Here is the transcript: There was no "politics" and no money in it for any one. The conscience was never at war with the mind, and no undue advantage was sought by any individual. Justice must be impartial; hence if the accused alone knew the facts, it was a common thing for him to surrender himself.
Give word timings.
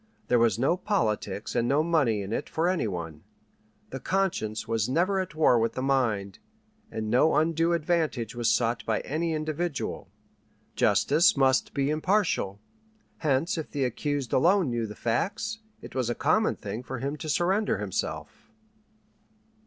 There 0.29 0.39
was 0.39 0.57
no 0.57 0.77
"politics" 0.77 1.53
and 1.53 1.67
no 1.67 1.83
money 1.83 2.23
in 2.23 2.33
it 2.33 2.49
for 2.49 2.67
any 2.67 2.87
one. 2.87 3.23
The 3.91 3.99
conscience 3.99 4.67
was 4.67 4.89
never 4.89 5.19
at 5.19 5.35
war 5.35 5.59
with 5.59 5.73
the 5.73 5.83
mind, 5.83 6.39
and 6.89 7.07
no 7.11 7.35
undue 7.35 7.73
advantage 7.73 8.33
was 8.33 8.49
sought 8.49 8.83
by 8.83 9.01
any 9.01 9.33
individual. 9.33 10.09
Justice 10.75 11.37
must 11.37 11.75
be 11.75 11.91
impartial; 11.91 12.59
hence 13.17 13.59
if 13.59 13.69
the 13.69 13.85
accused 13.85 14.33
alone 14.33 14.71
knew 14.71 14.87
the 14.87 14.95
facts, 14.95 15.59
it 15.83 15.93
was 15.93 16.09
a 16.09 16.15
common 16.15 16.55
thing 16.55 16.81
for 16.81 16.97
him 16.97 17.15
to 17.17 17.29
surrender 17.29 17.77
himself. 17.77 18.49